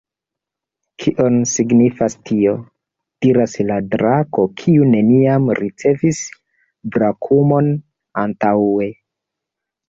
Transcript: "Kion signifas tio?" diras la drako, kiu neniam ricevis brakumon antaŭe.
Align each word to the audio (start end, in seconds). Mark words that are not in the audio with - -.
"Kion 1.01 1.35
signifas 1.49 2.15
tio?" 2.29 2.53
diras 3.25 3.53
la 3.71 3.77
drako, 3.91 4.45
kiu 4.63 4.87
neniam 4.95 5.45
ricevis 5.61 6.23
brakumon 6.97 7.71
antaŭe. 8.25 8.91